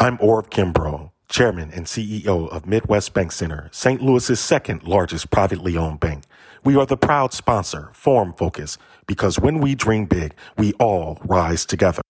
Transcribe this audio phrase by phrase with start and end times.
[0.00, 4.00] I'm Orv Kimbrough, Chairman and CEO of Midwest BankCentre, St.
[4.00, 6.22] Louis's second largest privately owned bank.
[6.62, 11.66] We are the proud sponsor, Forum Focus, because when we dream big, we all rise
[11.66, 12.00] together.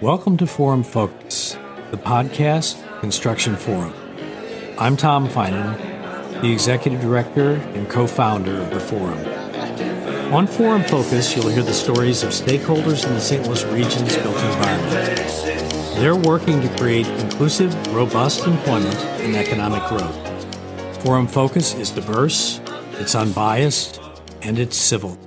[0.00, 1.58] Welcome to Forum Focus,
[1.90, 3.92] the podcast Construction Forum.
[4.78, 5.76] I'm Tom Finan,
[6.40, 9.18] the Executive Director and co founder of the Forum.
[10.32, 13.46] On Forum Focus, you'll hear the stories of stakeholders in the St.
[13.46, 15.51] Louis region's built environment.
[15.96, 21.02] They're working to create inclusive, robust employment and economic growth.
[21.04, 22.60] Forum Focus is diverse,
[22.94, 24.00] it's unbiased,
[24.40, 25.18] and it's civil.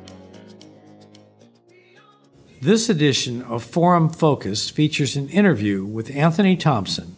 [2.62, 7.16] This edition of Forum Focus features an interview with Anthony Thompson,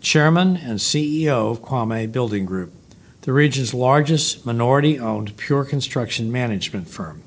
[0.00, 2.72] Chairman and CEO of Kwame Building Group,
[3.22, 7.22] the region's largest minority owned pure construction management firm.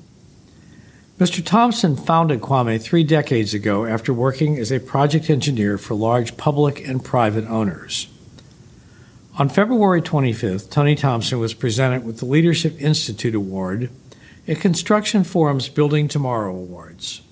[1.16, 1.44] Mr.
[1.44, 6.84] Thompson founded Kwame three decades ago after working as a project engineer for large public
[6.88, 8.08] and private owners.
[9.38, 13.90] On February 25th, Tony Thompson was presented with the Leadership Institute Award
[14.48, 17.22] at Construction Forum's Building Tomorrow Awards.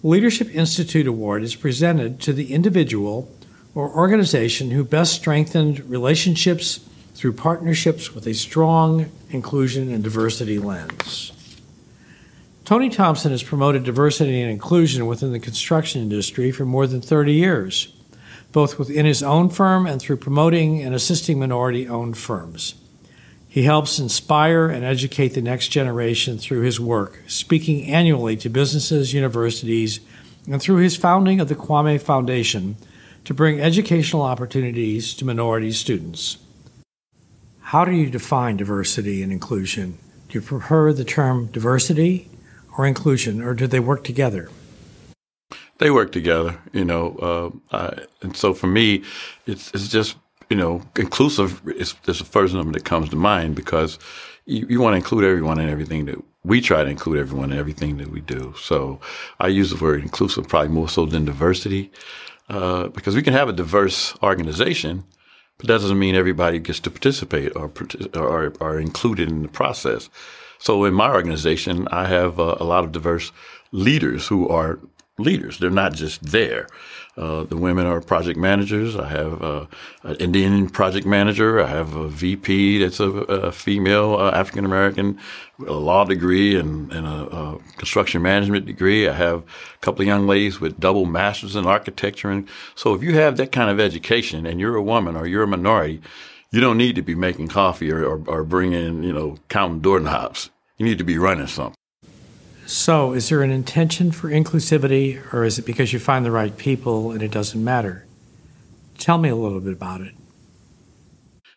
[0.00, 3.30] The Leadership Institute Award is presented to the individual
[3.74, 6.80] or organization who best strengthened relationships
[7.14, 11.32] through partnerships with a strong inclusion and diversity lens.
[12.64, 17.32] Tony Thompson has promoted diversity and inclusion within the construction industry for more than 30
[17.32, 17.92] years,
[18.52, 22.76] both within his own firm and through promoting and assisting minority owned firms.
[23.48, 29.12] He helps inspire and educate the next generation through his work, speaking annually to businesses,
[29.12, 29.98] universities,
[30.48, 32.76] and through his founding of the Kwame Foundation
[33.24, 36.38] to bring educational opportunities to minority students.
[37.60, 39.98] How do you define diversity and inclusion?
[40.28, 42.28] Do you prefer the term diversity
[42.76, 44.48] or inclusion, or do they work together?
[45.78, 47.16] They work together, you know.
[47.72, 49.02] Uh, I, and so for me,
[49.46, 50.16] it's it's just
[50.50, 53.98] you know inclusive is, is the first number that comes to mind because
[54.46, 57.58] you, you want to include everyone in everything that we try to include everyone in
[57.58, 58.54] everything that we do.
[58.60, 59.00] So
[59.38, 61.92] I use the word inclusive probably more so than diversity
[62.48, 65.04] uh, because we can have a diverse organization,
[65.58, 67.70] but that doesn't mean everybody gets to participate or
[68.14, 70.10] or are included in the process.
[70.62, 73.32] So in my organization, I have uh, a lot of diverse
[73.72, 74.78] leaders who are
[75.18, 75.58] leaders.
[75.58, 76.68] They're not just there.
[77.16, 78.94] Uh, the women are project managers.
[78.94, 79.66] I have uh,
[80.04, 81.60] an Indian project manager.
[81.60, 85.18] I have a VP that's a, a female uh, African American,
[85.66, 89.08] a law degree and, and a, a, construction management degree.
[89.08, 92.30] I have a couple of young ladies with double masters in architecture.
[92.30, 95.42] And so if you have that kind of education and you're a woman or you're
[95.42, 96.00] a minority,
[96.52, 100.50] you don't need to be making coffee or, or, or bringing, you know, counting doorknobs.
[100.76, 101.74] You need to be running something.
[102.66, 106.56] So, is there an intention for inclusivity, or is it because you find the right
[106.56, 108.06] people and it doesn't matter?
[108.98, 110.14] Tell me a little bit about it.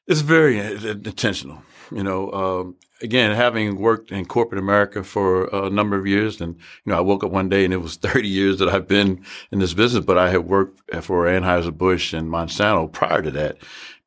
[0.07, 1.61] It's very intentional.
[1.91, 6.55] You know, um, again, having worked in corporate America for a number of years, and
[6.55, 9.23] you know, I woke up one day and it was 30 years that I've been
[9.51, 13.57] in this business, but I had worked for Anheuser Busch and Monsanto prior to that,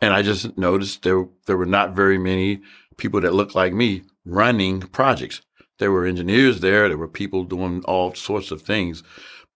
[0.01, 2.61] and I just noticed there there were not very many
[2.97, 5.41] people that looked like me running projects.
[5.79, 6.89] There were engineers there.
[6.89, 9.03] There were people doing all sorts of things,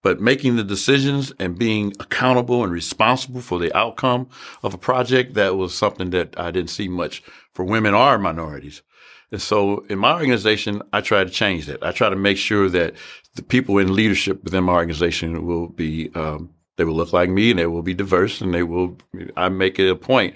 [0.03, 4.29] but making the decisions and being accountable and responsible for the outcome
[4.63, 7.23] of a project, that was something that I didn't see much
[7.53, 8.83] for women or minorities.
[9.31, 11.83] And so in my organization, I try to change that.
[11.83, 12.95] I try to make sure that
[13.35, 17.51] the people in leadership within my organization will be, um, they will look like me
[17.51, 18.97] and they will be diverse and they will,
[19.37, 20.35] I make it a point.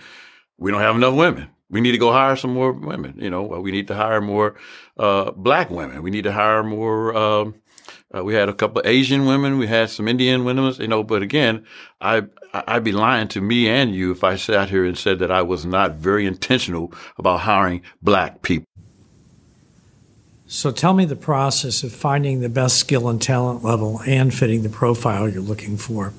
[0.58, 1.48] We don't have enough women.
[1.68, 3.14] We need to go hire some more women.
[3.18, 4.54] You know, we need to hire more
[4.96, 6.02] uh, black women.
[6.02, 7.16] We need to hire more.
[7.16, 7.54] Um,
[8.16, 9.58] uh, we had a couple of Asian women.
[9.58, 10.72] We had some Indian women.
[10.78, 11.66] You know, but again,
[12.00, 12.22] I
[12.52, 15.42] I'd be lying to me and you if I sat here and said that I
[15.42, 18.66] was not very intentional about hiring black people.
[20.46, 24.62] So tell me the process of finding the best skill and talent level and fitting
[24.62, 26.12] the profile you're looking for.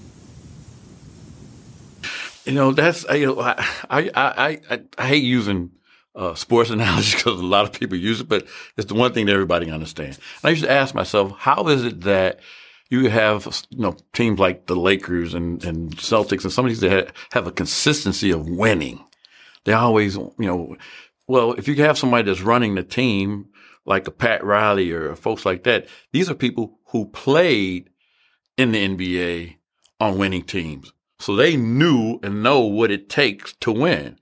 [2.47, 3.55] You know, that's I, you know, I,
[3.89, 5.71] I, I, I, hate using
[6.15, 8.47] uh, sports analogies because a lot of people use it, but
[8.77, 10.17] it's the one thing that everybody understands.
[10.17, 12.39] And I used to ask myself, how is it that
[12.89, 16.79] you have you know teams like the Lakers and, and Celtics and some of these
[16.79, 19.03] that have a consistency of winning?
[19.65, 20.77] They always, you know,
[21.27, 23.49] well, if you have somebody that's running the team
[23.85, 27.89] like a Pat Riley or folks like that, these are people who played
[28.55, 29.57] in the NBA
[29.99, 30.93] on winning teams.
[31.19, 34.19] So they knew and know what it takes to win.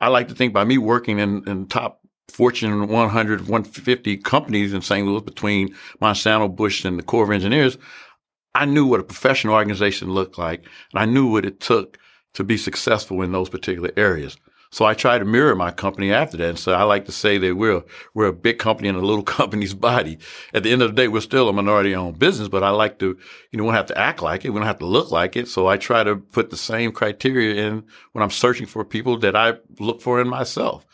[0.00, 4.80] I like to think by me working in, in top Fortune 100, 150 companies in
[4.82, 5.06] St.
[5.06, 7.76] Louis between Monsanto, Busch, and the Corps of Engineers,
[8.54, 10.60] I knew what a professional organization looked like,
[10.92, 11.98] and I knew what it took
[12.34, 14.36] to be successful in those particular areas.
[14.72, 16.48] So I try to mirror my company after that.
[16.48, 17.82] And so I like to say that we're,
[18.14, 20.18] we're a big company in a little company's body.
[20.54, 22.98] At the end of the day, we're still a minority owned business, but I like
[23.00, 23.18] to,
[23.50, 24.50] you know, we don't have to act like it.
[24.50, 25.46] We don't have to look like it.
[25.46, 29.36] So I try to put the same criteria in when I'm searching for people that
[29.36, 30.86] I look for in myself.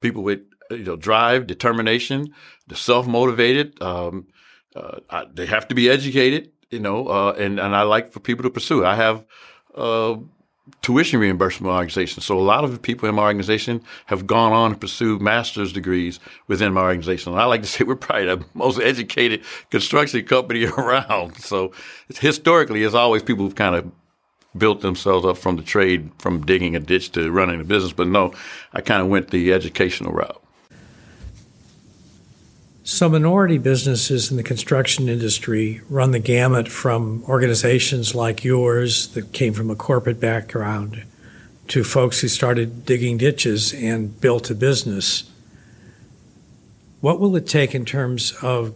[0.00, 0.40] People with,
[0.70, 2.32] you know, drive, determination,
[2.66, 4.26] the self motivated, um,
[4.74, 8.20] uh, I, they have to be educated, you know, uh, and, and I like for
[8.20, 8.86] people to pursue.
[8.86, 9.26] I have,
[9.74, 10.16] uh,
[10.82, 12.22] tuition reimbursement organization.
[12.22, 15.72] So a lot of the people in my organization have gone on to pursue master's
[15.72, 17.32] degrees within my organization.
[17.32, 21.36] And I like to say we're probably the most educated construction company around.
[21.38, 21.72] So
[22.14, 23.90] historically, as always, people have kind of
[24.56, 27.92] built themselves up from the trade, from digging a ditch to running a business.
[27.92, 28.32] But no,
[28.72, 30.42] I kind of went the educational route.
[32.90, 39.34] So, minority businesses in the construction industry run the gamut from organizations like yours that
[39.34, 41.04] came from a corporate background
[41.66, 45.30] to folks who started digging ditches and built a business.
[47.02, 48.74] What will it take in terms of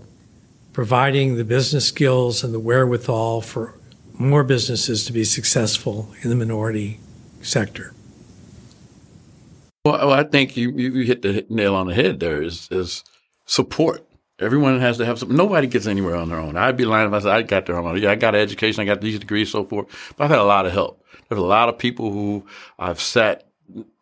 [0.75, 3.79] providing the business skills and the wherewithal for
[4.13, 7.01] more businesses to be successful in the minority
[7.41, 7.95] sector?
[9.87, 13.03] Well, I think you, you hit the nail on the head there is, is
[13.45, 14.07] support.
[14.39, 15.37] Everyone has to have some.
[15.37, 16.57] Nobody gets anywhere on their own.
[16.57, 18.03] I'd be lying if I said I got there on my own.
[18.03, 20.15] Yeah, I got an education, I got these degrees, so forth.
[20.17, 21.05] But I've had a lot of help.
[21.29, 22.45] There's a lot of people who
[22.79, 23.47] I've sat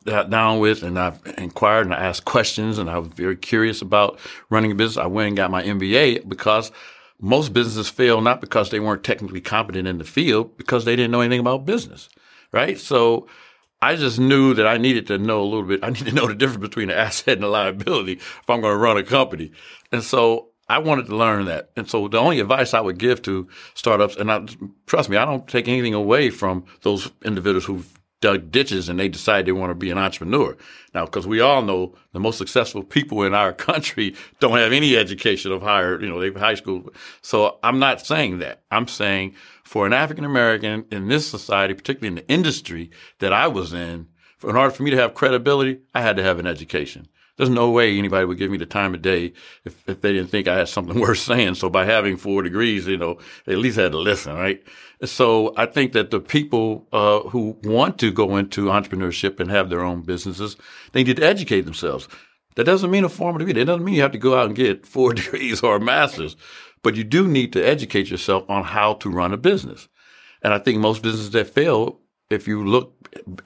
[0.04, 4.18] down with and I've inquired and I asked questions and I was very curious about
[4.48, 5.02] running a business.
[5.02, 6.72] I went and got my MBA because
[7.20, 11.10] most businesses fail not because they weren't technically competent in the field, because they didn't
[11.10, 12.08] know anything about business,
[12.50, 12.78] right?
[12.78, 13.28] So
[13.82, 15.80] I just knew that I needed to know a little bit.
[15.82, 18.74] I need to know the difference between an asset and a liability if I'm going
[18.74, 19.52] to run a company.
[19.90, 21.70] And so I wanted to learn that.
[21.76, 24.46] And so the only advice I would give to startups, and I,
[24.86, 29.08] trust me, I don't take anything away from those individuals who've dug ditches and they
[29.08, 30.56] decided they want to be an entrepreneur.
[30.94, 34.96] Now, because we all know the most successful people in our country don't have any
[34.96, 36.90] education of higher, you know, they've high school.
[37.22, 38.62] So I'm not saying that.
[38.70, 39.34] I'm saying
[39.64, 42.90] for an African American in this society, particularly in the industry
[43.20, 44.08] that I was in,
[44.42, 47.08] in order for me to have credibility, I had to have an education.
[47.40, 49.32] There's no way anybody would give me the time of day
[49.64, 51.54] if, if they didn't think I had something worth saying.
[51.54, 53.16] So by having four degrees, you know,
[53.46, 54.62] they at least had to listen, right?
[55.06, 59.70] So I think that the people uh, who want to go into entrepreneurship and have
[59.70, 60.58] their own businesses,
[60.92, 62.08] they need to educate themselves.
[62.56, 63.54] That doesn't mean a formal degree.
[63.54, 66.36] That doesn't mean you have to go out and get four degrees or a master's.
[66.82, 69.88] But you do need to educate yourself on how to run a business.
[70.42, 71.99] And I think most businesses that fail,
[72.30, 72.94] if you look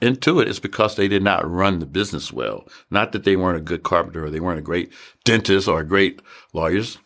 [0.01, 2.67] into it, it's because they did not run the business well.
[2.91, 4.93] Not that they weren't a good carpenter or they weren't a great
[5.23, 6.21] dentist or a great
[6.53, 6.99] lawyers.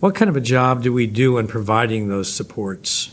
[0.01, 3.09] What kind of a job do we do in providing those supports?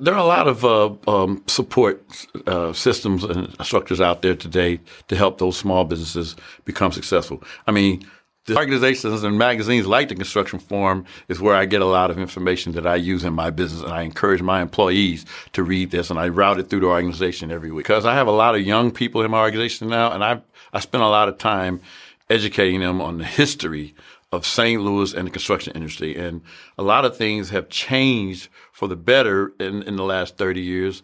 [0.00, 2.00] There are a lot of uh, um, support
[2.46, 7.42] uh, systems and structures out there today to help those small businesses become successful.
[7.66, 8.06] I mean,
[8.46, 12.18] the organizations and magazines like the Construction Forum is where I get a lot of
[12.18, 16.10] information that I use in my business, and I encourage my employees to read this,
[16.10, 18.62] and I route it through the organization every week because I have a lot of
[18.62, 20.40] young people in my organization now, and I
[20.72, 21.80] I spend a lot of time
[22.28, 23.94] educating them on the history
[24.32, 24.80] of St.
[24.80, 26.40] Louis and the construction industry, and
[26.78, 31.02] a lot of things have changed for the better in in the last thirty years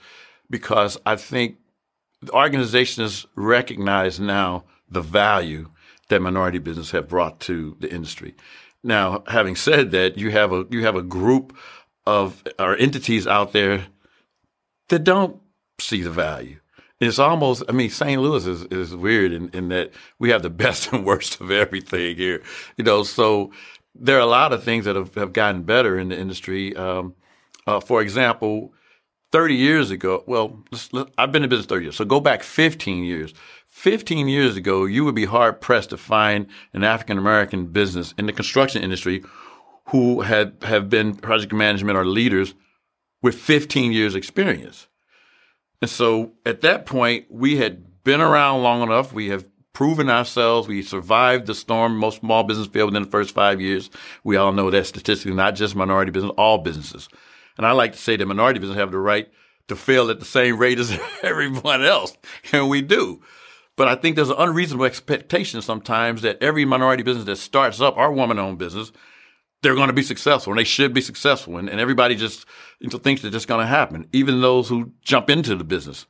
[0.48, 1.56] because I think
[2.30, 5.68] organizations recognize now the value
[6.08, 8.34] that minority business have brought to the industry.
[8.82, 11.56] Now, having said that, you have a you have a group
[12.06, 13.86] of or entities out there
[14.88, 15.40] that don't
[15.80, 16.58] see the value.
[16.98, 18.20] It's almost, I mean, St.
[18.20, 22.16] Louis is, is weird in, in that we have the best and worst of everything
[22.16, 22.42] here.
[22.76, 23.52] You know, so
[23.94, 26.74] there are a lot of things that have, have gotten better in the industry.
[26.76, 27.14] Um,
[27.66, 28.72] uh, for example,
[29.32, 30.62] 30 years ago, well,
[31.18, 33.34] I've been in business 30 years, so go back 15 years.
[33.68, 38.26] 15 years ago, you would be hard pressed to find an African American business in
[38.26, 39.22] the construction industry
[39.88, 42.54] who had have been project management or leaders
[43.22, 44.88] with 15 years experience.
[45.82, 49.12] And so at that point, we had been around long enough.
[49.12, 50.68] We have proven ourselves.
[50.68, 51.98] We survived the storm.
[51.98, 53.90] Most small business failed within the first five years.
[54.24, 57.08] We all know that statistically, not just minority business, all businesses.
[57.56, 59.28] And I like to say that minority business have the right
[59.68, 62.16] to fail at the same rate as everyone else.
[62.52, 63.22] And we do.
[63.76, 67.96] But I think there's an unreasonable expectation sometimes that every minority business that starts up,
[67.96, 68.90] our woman owned business,
[69.62, 71.58] they're going to be successful and they should be successful.
[71.58, 72.46] And, and everybody just
[72.80, 74.08] you know, thinks that just going to happen.
[74.12, 76.06] Even those who jump into the business,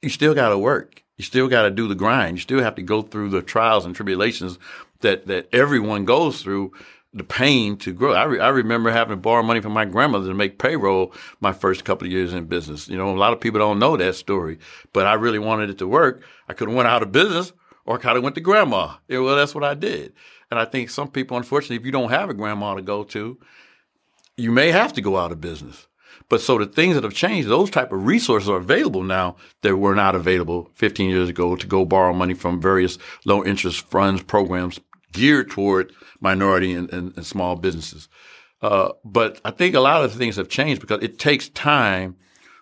[0.00, 1.02] you still got to work.
[1.16, 2.36] You still got to do the grind.
[2.36, 4.58] You still have to go through the trials and tribulations
[5.00, 6.72] that, that everyone goes through
[7.14, 8.12] the pain to grow.
[8.12, 11.52] I, re- I remember having to borrow money from my grandmother to make payroll my
[11.52, 12.88] first couple of years in business.
[12.88, 14.58] You know, a lot of people don't know that story,
[14.92, 16.24] but I really wanted it to work.
[16.48, 17.52] I could have went out of business
[17.86, 18.96] or I kind of went to grandma.
[19.08, 20.12] Yeah, well, that's what I did.
[20.50, 23.38] And I think some people, unfortunately, if you don't have a grandma to go to,
[24.36, 25.86] you may have to go out of business.
[26.28, 29.76] But so the things that have changed, those type of resources are available now that
[29.76, 34.22] were not available 15 years ago to go borrow money from various low interest funds
[34.22, 34.80] programs
[35.14, 38.08] geared toward minority and, and, and small businesses.
[38.60, 42.16] Uh, but I think a lot of things have changed because it takes time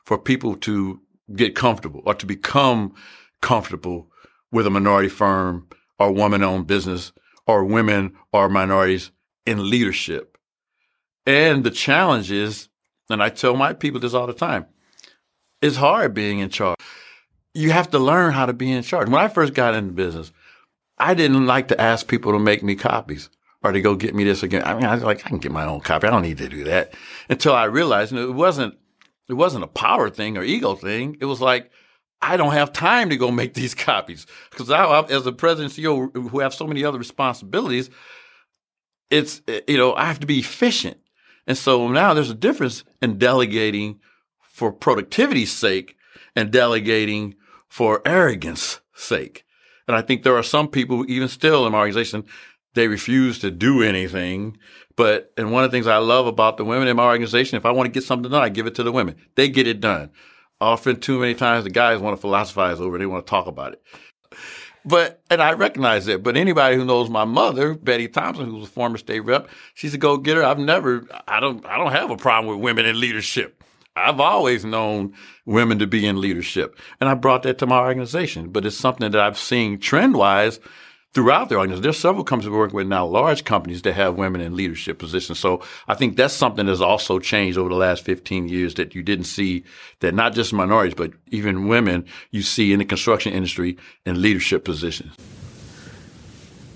[0.05, 1.01] for people to
[1.35, 2.95] get comfortable or to become
[3.41, 4.09] comfortable
[4.51, 5.69] with a minority firm
[5.99, 7.13] or woman owned business
[7.47, 9.11] or women or minorities
[9.47, 10.37] in leadership.
[11.27, 12.69] And the challenge is,
[13.09, 14.67] and I tell my people this all the time,
[15.61, 16.77] it's hard being in charge.
[17.55, 19.09] You have to learn how to be in charge.
[19.09, 20.33] When I first got into business,
[21.03, 23.29] I didn't like to ask people to make me copies
[23.65, 24.63] or to go get me this again.
[24.65, 26.07] I mean, I was like, I can get my own copy.
[26.07, 26.95] I don't need to do that
[27.29, 28.79] until I realized it wasn't,
[29.29, 31.17] it wasn't a power thing or ego thing.
[31.21, 31.73] It was like,
[32.21, 36.15] I don't have time to go make these copies because I, as a president CEO
[36.15, 37.91] who have so many other responsibilities,
[39.11, 40.99] it's, you know, I have to be efficient.
[41.49, 43.99] And so now there's a difference in delegating
[44.41, 45.97] for productivity's sake
[46.37, 47.35] and delegating
[47.67, 49.45] for arrogance sake.
[49.93, 52.25] And I think there are some people, even still in my organization,
[52.73, 54.57] they refuse to do anything.
[54.97, 57.67] But, and one of the things I love about the women in my organization, if
[57.67, 59.17] I want to get something done, I give it to the women.
[59.35, 60.11] They get it done.
[60.63, 63.01] Often too many times the guys want to philosophize over it.
[63.01, 63.83] They want to talk about it.
[64.83, 66.23] But, and I recognize that.
[66.23, 69.93] But anybody who knows my mother, Betty Thompson, who was a former state rep, she's
[69.93, 70.43] a go getter.
[70.43, 73.62] I've never, I don't, I don't have a problem with women in leadership.
[73.95, 76.77] I've always known women to be in leadership.
[77.01, 78.49] And I brought that to my organization.
[78.49, 80.61] But it's something that I've seen trend wise
[81.13, 81.83] throughout the organization.
[81.83, 85.39] There's several companies we're working with now, large companies that have women in leadership positions.
[85.39, 89.03] So I think that's something that's also changed over the last 15 years that you
[89.03, 89.65] didn't see
[90.01, 94.65] that not just minorities, but even women you see in the construction industry in leadership
[94.65, 95.15] positions.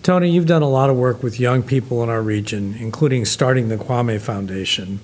[0.03, 3.71] Tony, you've done a lot of work with young people in our region, including starting
[3.71, 5.01] the Kwame Foundation.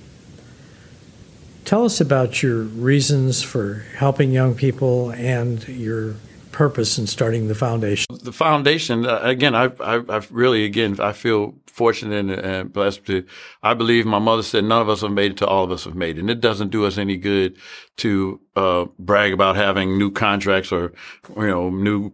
[1.65, 6.17] Tell us about your reasons for helping young people and your
[6.51, 8.07] purpose in starting the foundation?
[8.23, 13.07] The foundation, uh, again, I, I, I, really, again, I feel fortunate and, and, blessed
[13.07, 13.25] to.
[13.63, 15.85] I believe my mother said none of us have made it to all of us
[15.85, 17.57] have made it, and it doesn't do us any good
[17.99, 20.93] to uh, brag about having new contracts or
[21.37, 22.13] you know new.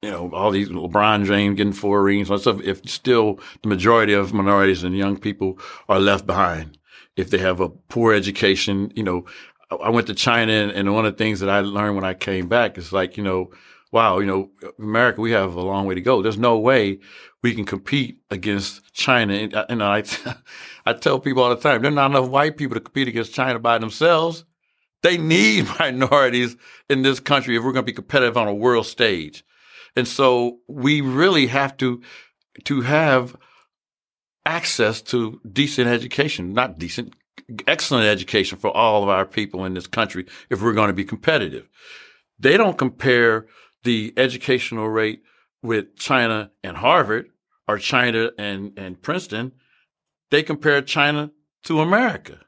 [0.00, 2.60] You know, all these LeBron James getting four rings and stuff.
[2.64, 6.76] If still the majority of minorities and young people are left behind,
[7.16, 9.26] if they have a poor education, you know,
[9.82, 12.48] I went to China, and, one of the things that I learned when I came
[12.48, 13.50] back is like, you know,
[13.90, 16.22] wow, you know, America, we have a long way to go.
[16.22, 16.98] There's no way
[17.42, 19.34] we can compete against China.
[19.34, 20.04] And, uh, and I,
[20.86, 23.58] I tell people all the time, there's not enough white people to compete against China
[23.58, 24.44] by themselves.
[25.02, 26.56] They need minorities
[26.88, 29.44] in this country if we're going to be competitive on a world stage.
[29.94, 32.02] And so we really have to,
[32.64, 33.36] to have
[34.44, 37.14] access to decent education, not decent,
[37.66, 41.04] excellent education for all of our people in this country if we're going to be
[41.04, 41.68] competitive.
[42.38, 43.46] They don't compare
[43.84, 45.22] the educational rate
[45.62, 47.30] with China and Harvard
[47.68, 49.52] or China and, and Princeton.
[50.30, 51.30] They compare China
[51.64, 52.40] to America.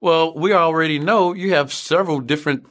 [0.00, 2.66] Well, we already know you have several different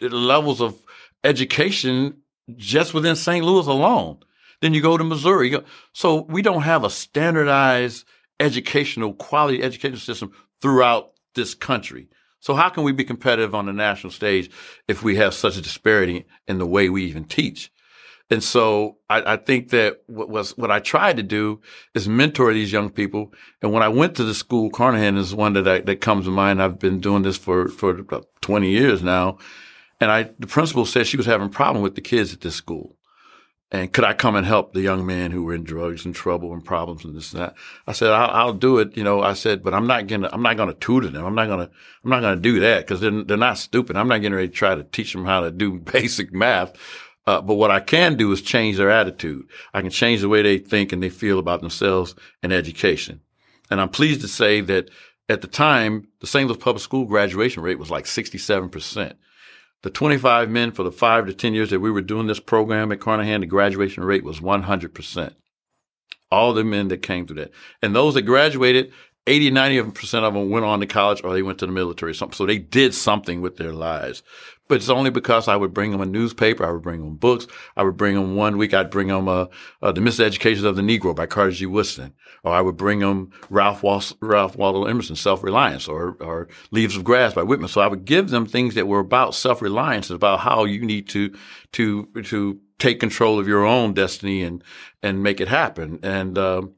[0.00, 0.82] levels of
[1.22, 2.22] education
[2.56, 3.44] just within St.
[3.44, 4.18] Louis alone.
[4.60, 5.58] Then you go to Missouri.
[5.92, 8.04] So we don't have a standardized
[8.38, 12.08] educational quality education system throughout this country.
[12.40, 14.50] So how can we be competitive on the national stage
[14.88, 17.70] if we have such a disparity in the way we even teach?
[18.30, 21.60] And so I, I, think that what was what I tried to do
[21.94, 23.34] is mentor these young people.
[23.60, 26.30] And when I went to the school, Carnahan is one that I, that comes to
[26.30, 26.62] mind.
[26.62, 29.38] I've been doing this for for about 20 years now.
[30.00, 32.54] And I the principal said she was having a problem with the kids at this
[32.54, 32.96] school.
[33.72, 36.52] And could I come and help the young men who were in drugs and trouble
[36.52, 37.54] and problems and this and that?
[37.86, 38.96] I said, I'll, I'll do it.
[38.96, 41.24] You know, I said, but I'm not gonna, I'm not gonna tutor them.
[41.24, 41.70] I'm not gonna,
[42.04, 43.96] I'm not gonna do that because they're, they're not stupid.
[43.96, 46.72] I'm not getting ready to try to teach them how to do basic math.
[47.26, 49.46] Uh, but what I can do is change their attitude.
[49.72, 53.20] I can change the way they think and they feel about themselves and education.
[53.70, 54.90] And I'm pleased to say that
[55.28, 56.48] at the time, the St.
[56.48, 59.14] Louis public school graduation rate was like 67%
[59.82, 62.92] the 25 men for the five to 10 years that we were doing this program
[62.92, 65.34] at Carnahan, the graduation rate was 100%.
[66.30, 67.50] All the men that came through that.
[67.82, 68.92] And those that graduated,
[69.26, 72.14] 80, 90% of them went on to college or they went to the military or
[72.14, 72.36] something.
[72.36, 74.22] So they did something with their lives.
[74.70, 77.48] But it's only because I would bring them a newspaper, I would bring them books,
[77.76, 79.46] I would bring them one week, I'd bring them uh,
[79.82, 81.66] uh, The Miseducation of the Negro by Carter G.
[81.66, 83.82] Woodson, or I would bring them Ralph,
[84.20, 87.68] Ralph Waldo Emerson, Self-Reliance, or, or Leaves of Grass by Whitman.
[87.68, 91.34] So I would give them things that were about self-reliance, about how you need to,
[91.72, 94.62] to, to take control of your own destiny and,
[95.02, 95.98] and make it happen.
[96.04, 96.74] And, um,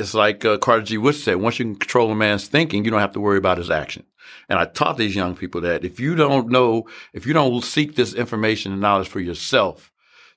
[0.00, 0.98] it's like uh, Carter G.
[0.98, 3.58] Woodson said, once you can control a man's thinking, you don't have to worry about
[3.58, 4.04] his action.
[4.48, 7.94] And I taught these young people that if you don't know, if you don't seek
[7.94, 9.92] this information and knowledge for yourself,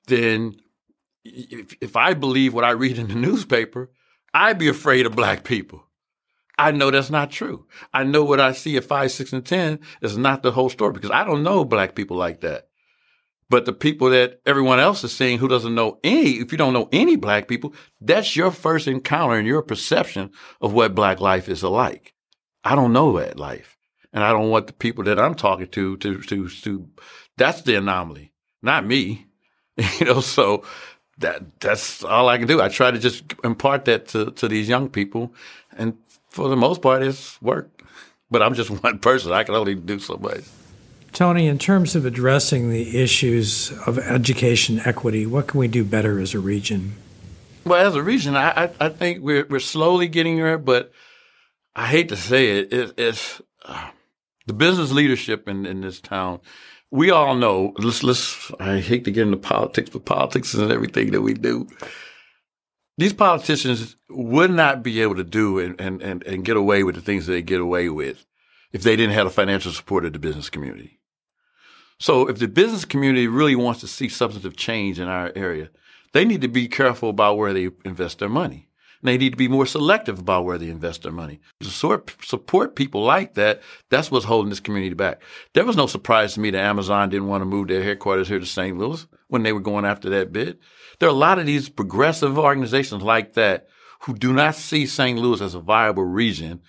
[0.06, 0.56] then
[1.24, 3.90] if, if I believe what I read in the newspaper,
[4.34, 5.84] I'd be afraid of black people.
[6.58, 7.66] I know that's not true.
[7.94, 10.92] I know what I see at five, six, and 10 is not the whole story
[10.92, 12.68] because I don't know black people like that.
[13.50, 16.74] But the people that everyone else is seeing who doesn't know any, if you don't
[16.74, 20.30] know any black people, that's your first encounter and your perception
[20.60, 22.14] of what black life is like.
[22.62, 23.77] I don't know that life.
[24.18, 26.88] And I don't want the people that I'm talking to to to to
[27.36, 29.28] that's the anomaly, not me.
[30.00, 30.64] you know, so
[31.18, 32.60] that that's all I can do.
[32.60, 35.32] I try to just impart that to, to these young people
[35.76, 35.96] and
[36.30, 37.84] for the most part it's work.
[38.28, 39.30] But I'm just one person.
[39.30, 40.42] I can only do so much.
[41.12, 46.18] Tony, in terms of addressing the issues of education equity, what can we do better
[46.18, 46.96] as a region?
[47.64, 50.90] Well, as a region, I, I, I think we're, we're slowly getting there, but
[51.76, 53.90] I hate to say it, it it's uh,
[54.48, 56.40] the business leadership in, in this town.
[56.90, 61.12] We all know, let's, let's, I hate to get into politics, but politics is everything
[61.12, 61.68] that we do.
[62.96, 66.94] These politicians would not be able to do and, and, and, and get away with
[66.94, 68.24] the things they get away with
[68.72, 70.98] if they didn't have the financial support of the business community.
[72.00, 75.68] So if the business community really wants to see substantive change in our area,
[76.12, 78.67] they need to be careful about where they invest their money.
[79.02, 81.40] They need to be more selective about where they invest their money.
[81.60, 85.22] To support people like that, that's what's holding this community back.
[85.54, 88.40] There was no surprise to me that Amazon didn't want to move their headquarters here
[88.40, 88.76] to St.
[88.76, 90.58] Louis when they were going after that bid.
[90.98, 93.68] There are a lot of these progressive organizations like that
[94.02, 95.18] who do not see St.
[95.18, 96.60] Louis as a viable region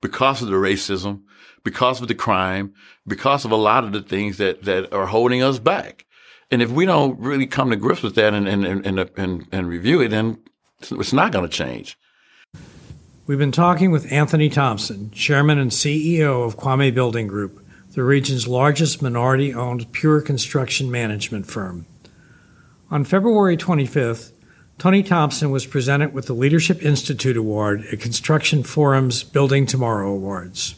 [0.00, 1.22] because of the racism,
[1.64, 2.74] because of the crime,
[3.06, 6.06] because of a lot of the things that, that are holding us back.
[6.50, 9.68] And if we don't really come to grips with that and, and, and, and, and
[9.68, 10.38] review it, then
[10.80, 11.98] it's not going to change.
[13.26, 18.46] We've been talking with Anthony Thompson, Chairman and CEO of Kwame Building Group, the region's
[18.46, 21.86] largest minority owned pure construction management firm.
[22.90, 24.32] On February 25th,
[24.78, 30.76] Tony Thompson was presented with the Leadership Institute Award at Construction Forum's Building Tomorrow Awards.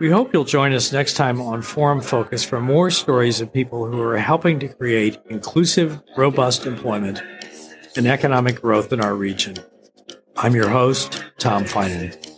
[0.00, 3.86] We hope you'll join us next time on Forum Focus for more stories of people
[3.86, 7.22] who are helping to create inclusive, robust employment
[7.96, 9.56] and economic growth in our region.
[10.36, 12.31] I'm your host, Tom Finan.